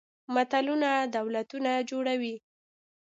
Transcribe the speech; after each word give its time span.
ملتونه 0.33 0.89
دولتونه 1.15 1.71
جوړوي. 1.89 2.35